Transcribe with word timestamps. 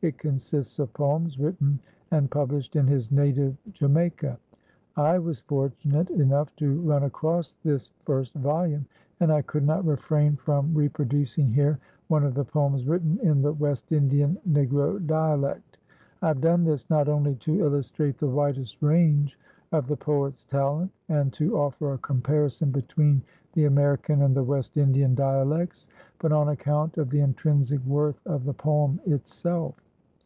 It 0.00 0.16
consists 0.16 0.78
of 0.78 0.92
poems 0.94 1.40
written 1.40 1.80
and 2.12 2.30
published 2.30 2.76
in 2.76 2.86
his 2.86 3.10
native 3.10 3.56
Jamaica. 3.72 4.38
I 4.94 5.18
was 5.18 5.40
fortunate 5.40 6.08
enough 6.10 6.54
to 6.58 6.80
run 6.82 7.02
across 7.02 7.54
this 7.64 7.90
first 8.04 8.32
volume, 8.34 8.86
and 9.18 9.32
I 9.32 9.42
could 9.42 9.66
not 9.66 9.84
refrain 9.84 10.36
from 10.36 10.72
reproducing 10.72 11.52
here 11.52 11.80
one 12.06 12.22
of 12.22 12.34
the 12.34 12.44
poems 12.44 12.86
written 12.86 13.18
in 13.24 13.42
the 13.42 13.52
West 13.54 13.90
Indian 13.90 14.38
Negro 14.48 15.04
dialect. 15.04 15.78
I 16.22 16.28
have 16.28 16.40
done 16.40 16.62
this 16.62 16.88
not 16.88 17.08
only 17.08 17.34
to 17.34 17.58
illustrate 17.58 18.18
the 18.18 18.28
widest 18.28 18.80
range 18.80 19.36
of 19.72 19.88
the 19.88 19.96
poet's 19.96 20.44
talent 20.44 20.92
and 21.08 21.32
to 21.32 21.58
offer 21.58 21.92
a 21.94 21.98
comparison 21.98 22.70
between 22.70 23.20
the 23.54 23.64
American 23.64 24.22
and 24.22 24.36
the 24.36 24.44
West 24.44 24.76
Indian 24.76 25.16
dialects, 25.16 25.88
but 26.20 26.30
on 26.30 26.50
account 26.50 26.98
of 26.98 27.10
the 27.10 27.18
intrinsic 27.18 27.84
worth 27.84 28.24
of 28.28 28.44
the 28.44 28.54
poem 28.54 29.00
itself. 29.04 29.74